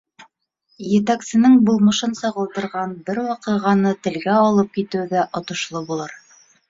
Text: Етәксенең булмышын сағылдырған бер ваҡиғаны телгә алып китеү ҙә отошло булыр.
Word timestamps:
Етәксенең 0.91 1.57
булмышын 1.67 2.15
сағылдырған 2.21 2.95
бер 3.09 3.21
ваҡиғаны 3.27 3.93
телгә 4.09 4.39
алып 4.47 4.73
китеү 4.79 5.07
ҙә 5.13 5.27
отошло 5.43 5.85
булыр. 5.93 6.17